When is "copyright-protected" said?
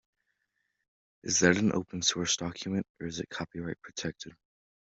3.29-4.35